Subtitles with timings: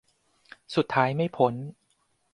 [0.75, 1.53] สุดท้ายไม่พ้น